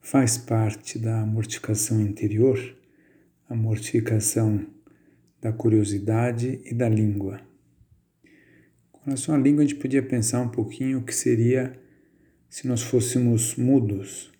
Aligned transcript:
faz 0.00 0.38
parte 0.38 0.98
da 0.98 1.24
mortificação 1.24 2.00
interior, 2.00 2.58
a 3.48 3.54
mortificação 3.54 4.66
da 5.40 5.52
curiosidade 5.52 6.60
e 6.64 6.74
da 6.74 6.88
língua. 6.88 7.40
Com 8.90 9.00
relação 9.06 9.34
à 9.34 9.38
língua, 9.38 9.62
a 9.62 9.66
gente 9.66 9.80
podia 9.80 10.02
pensar 10.02 10.40
um 10.40 10.48
pouquinho 10.48 10.98
o 10.98 11.04
que 11.04 11.14
seria 11.14 11.78
se 12.48 12.66
nós 12.66 12.82
fôssemos 12.82 13.56
mudos. 13.56 14.30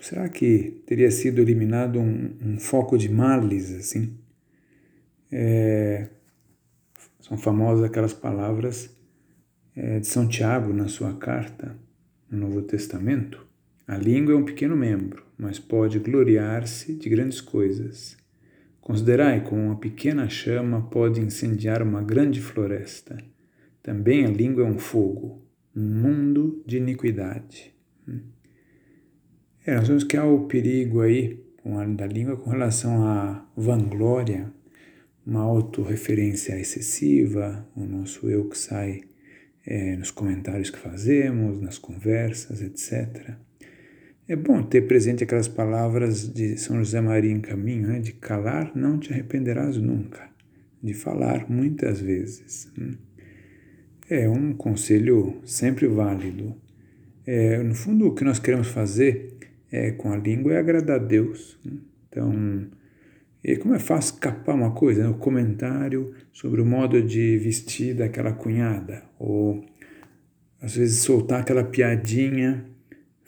Será 0.00 0.28
que 0.28 0.82
teria 0.86 1.10
sido 1.10 1.40
eliminado 1.40 1.98
um, 1.98 2.36
um 2.40 2.58
foco 2.58 2.96
de 2.96 3.08
males, 3.08 3.72
assim? 3.72 4.16
É, 5.30 6.08
são 7.20 7.36
famosas 7.36 7.84
aquelas 7.84 8.12
palavras 8.12 8.96
é, 9.74 9.98
de 9.98 10.06
São 10.06 10.28
Tiago 10.28 10.72
na 10.72 10.86
sua 10.86 11.14
carta, 11.14 11.76
no 12.30 12.38
Novo 12.38 12.62
Testamento. 12.62 13.47
A 13.88 13.96
língua 13.96 14.34
é 14.34 14.36
um 14.36 14.44
pequeno 14.44 14.76
membro, 14.76 15.24
mas 15.38 15.58
pode 15.58 15.98
gloriar-se 15.98 16.92
de 16.92 17.08
grandes 17.08 17.40
coisas. 17.40 18.18
Considerai 18.82 19.42
como 19.42 19.62
uma 19.62 19.76
pequena 19.76 20.28
chama 20.28 20.82
pode 20.90 21.22
incendiar 21.22 21.82
uma 21.82 22.02
grande 22.02 22.38
floresta. 22.38 23.16
Também 23.82 24.26
a 24.26 24.28
língua 24.28 24.62
é 24.62 24.66
um 24.66 24.78
fogo, 24.78 25.42
um 25.74 25.80
mundo 25.80 26.62
de 26.66 26.76
iniquidade. 26.76 27.74
É, 29.64 29.74
nós 29.74 29.88
vemos 29.88 30.04
que 30.04 30.18
há 30.18 30.24
o 30.26 30.46
perigo 30.46 31.00
aí 31.00 31.42
com 31.62 31.78
a 31.78 31.86
da 31.86 32.06
língua 32.06 32.36
com 32.36 32.50
relação 32.50 33.06
à 33.06 33.42
vanglória, 33.56 34.52
uma 35.24 35.40
autorreferência 35.40 36.60
excessiva, 36.60 37.66
o 37.74 37.86
nosso 37.86 38.28
eu 38.28 38.50
que 38.50 38.58
sai 38.58 39.00
é, 39.64 39.96
nos 39.96 40.10
comentários 40.10 40.68
que 40.68 40.78
fazemos, 40.78 41.58
nas 41.58 41.78
conversas, 41.78 42.60
etc. 42.60 43.47
É 44.28 44.36
bom 44.36 44.62
ter 44.62 44.82
presente 44.82 45.24
aquelas 45.24 45.48
palavras 45.48 46.30
de 46.30 46.58
São 46.58 46.76
José 46.76 47.00
Maria 47.00 47.32
em 47.32 47.40
Caminho, 47.40 47.88
né? 47.88 47.98
de 47.98 48.12
calar 48.12 48.72
não 48.74 48.98
te 48.98 49.10
arrependerás 49.10 49.78
nunca, 49.78 50.28
de 50.82 50.92
falar 50.92 51.48
muitas 51.48 51.98
vezes. 51.98 52.70
Hum. 52.78 52.92
É 54.10 54.28
um 54.28 54.52
conselho 54.52 55.40
sempre 55.46 55.86
válido. 55.86 56.54
É, 57.26 57.62
no 57.62 57.74
fundo, 57.74 58.06
o 58.06 58.14
que 58.14 58.22
nós 58.22 58.38
queremos 58.38 58.68
fazer 58.68 59.34
é, 59.72 59.92
com 59.92 60.12
a 60.12 60.16
língua 60.18 60.52
é 60.52 60.58
agradar 60.58 61.00
a 61.00 61.02
Deus. 61.02 61.58
Hum. 61.64 61.78
Então, 62.10 62.66
e 63.42 63.56
como 63.56 63.74
é 63.74 63.78
fácil 63.78 64.16
escapar 64.16 64.54
uma 64.54 64.72
coisa, 64.72 65.04
né? 65.04 65.08
o 65.08 65.14
comentário 65.14 66.12
sobre 66.34 66.60
o 66.60 66.66
modo 66.66 67.02
de 67.02 67.38
vestir 67.38 67.94
daquela 67.94 68.32
cunhada, 68.32 69.04
ou 69.18 69.64
às 70.60 70.76
vezes 70.76 70.98
soltar 70.98 71.40
aquela 71.40 71.64
piadinha 71.64 72.66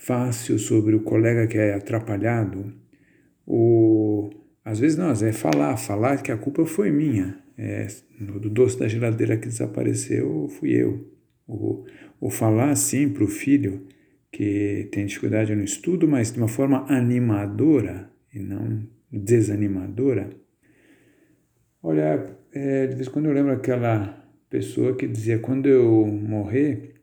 fácil 0.00 0.58
sobre 0.58 0.94
o 0.94 1.00
colega 1.00 1.46
que 1.46 1.58
é 1.58 1.74
atrapalhado, 1.74 2.72
ou 3.46 4.30
às 4.64 4.80
vezes 4.80 4.96
não, 4.96 5.10
é 5.10 5.32
falar, 5.32 5.76
falar 5.76 6.22
que 6.22 6.32
a 6.32 6.38
culpa 6.38 6.64
foi 6.64 6.90
minha, 6.90 7.38
é, 7.56 7.86
do 8.18 8.48
doce 8.48 8.78
da 8.78 8.88
geladeira 8.88 9.36
que 9.36 9.46
desapareceu 9.46 10.48
fui 10.48 10.70
eu, 10.70 11.06
ou, 11.46 11.84
ou 12.18 12.30
falar 12.30 12.70
assim 12.70 13.10
para 13.10 13.24
o 13.24 13.28
filho 13.28 13.86
que 14.32 14.88
tem 14.90 15.04
dificuldade 15.04 15.54
no 15.54 15.62
estudo, 15.62 16.08
mas 16.08 16.32
de 16.32 16.38
uma 16.38 16.48
forma 16.48 16.86
animadora 16.88 18.10
e 18.32 18.38
não 18.38 18.82
desanimadora. 19.12 20.30
Olha, 21.82 22.36
é, 22.52 22.86
de 22.86 22.94
vez 22.94 23.06
em 23.06 23.10
quando 23.10 23.26
eu 23.26 23.32
lembro 23.32 23.52
aquela 23.52 24.24
pessoa 24.48 24.96
que 24.96 25.06
dizia: 25.06 25.38
quando 25.38 25.66
eu 25.66 26.06
morrer, 26.06 26.99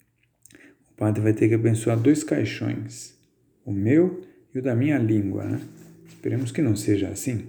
padre 0.97 1.21
vai 1.21 1.33
ter 1.33 1.47
que 1.47 1.53
abençoar 1.53 1.97
dois 1.97 2.23
caixões, 2.23 3.15
o 3.63 3.71
meu 3.71 4.21
e 4.53 4.59
o 4.59 4.61
da 4.61 4.75
minha 4.75 4.97
língua. 4.97 5.45
Né? 5.45 5.61
Esperemos 6.09 6.51
que 6.51 6.61
não 6.61 6.75
seja 6.75 7.09
assim. 7.09 7.45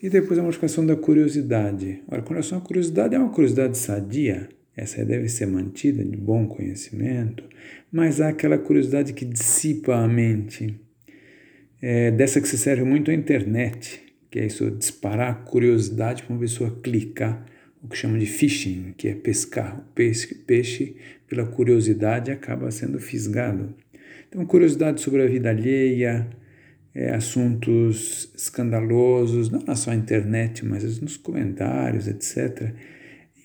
E 0.00 0.08
depois 0.08 0.38
a 0.38 0.42
modificação 0.42 0.86
da 0.86 0.94
curiosidade. 0.94 2.02
Ora, 2.06 2.22
com 2.22 2.30
relação 2.30 2.58
à 2.58 2.60
curiosidade, 2.60 3.14
é 3.14 3.18
uma 3.18 3.30
curiosidade 3.30 3.76
sadia, 3.76 4.48
essa 4.76 5.04
deve 5.04 5.28
ser 5.28 5.46
mantida 5.46 6.04
de 6.04 6.16
bom 6.16 6.46
conhecimento, 6.46 7.42
mas 7.90 8.20
há 8.20 8.28
aquela 8.28 8.56
curiosidade 8.58 9.12
que 9.12 9.24
dissipa 9.24 9.96
a 9.96 10.06
mente, 10.06 10.78
é, 11.82 12.12
dessa 12.12 12.40
que 12.40 12.46
se 12.46 12.56
serve 12.56 12.84
muito 12.84 13.10
a 13.10 13.14
internet, 13.14 14.00
que 14.30 14.38
é 14.38 14.46
isso, 14.46 14.70
disparar 14.70 15.30
a 15.30 15.34
curiosidade 15.34 16.22
para 16.22 16.32
uma 16.32 16.40
pessoa 16.40 16.78
clicar 16.82 17.44
o 17.82 17.88
que 17.88 17.96
chamam 17.96 18.18
de 18.18 18.26
fishing, 18.26 18.94
que 18.96 19.08
é 19.08 19.14
pescar. 19.14 19.78
O 19.78 19.92
peixe, 19.94 20.34
peixe, 20.34 20.96
pela 21.28 21.46
curiosidade, 21.46 22.30
acaba 22.30 22.70
sendo 22.70 22.98
fisgado. 22.98 23.74
Então, 24.28 24.44
curiosidade 24.44 25.00
sobre 25.00 25.22
a 25.22 25.26
vida 25.26 25.50
alheia, 25.50 26.28
é, 26.94 27.14
assuntos 27.14 28.32
escandalosos, 28.34 29.50
não 29.50 29.60
na 29.60 29.76
só 29.76 29.92
internet, 29.94 30.64
mas 30.64 31.00
nos 31.00 31.16
comentários, 31.16 32.08
etc. 32.08 32.74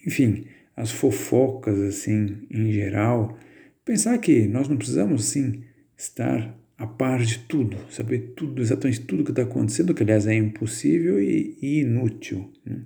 Enfim, 0.06 0.46
as 0.76 0.92
fofocas, 0.92 1.80
assim, 1.80 2.48
em 2.50 2.72
geral. 2.72 3.38
Pensar 3.86 4.18
que 4.18 4.48
nós 4.48 4.68
não 4.68 4.78
precisamos, 4.78 5.26
sim, 5.26 5.64
estar 5.98 6.58
a 6.78 6.88
par 6.88 7.22
de 7.22 7.40
tudo, 7.40 7.78
saber 7.90 8.34
tudo, 8.36 8.62
exatamente 8.62 9.02
tudo 9.02 9.24
que 9.24 9.32
está 9.32 9.44
acontecendo, 9.44 9.94
que 9.94 10.04
aliás 10.04 10.28
é 10.28 10.36
impossível 10.36 11.22
e, 11.22 11.58
e 11.62 11.82
inútil. 11.82 12.52
Né? 12.66 12.82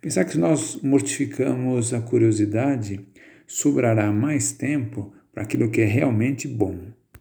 Pensar 0.00 0.24
que 0.24 0.32
se 0.32 0.38
nós 0.38 0.80
mortificamos 0.82 1.92
a 1.92 2.00
curiosidade, 2.00 3.00
sobrará 3.46 4.12
mais 4.12 4.52
tempo 4.52 5.12
para 5.32 5.42
aquilo 5.42 5.70
que 5.70 5.80
é 5.80 5.84
realmente 5.84 6.46
bom. 6.46 6.78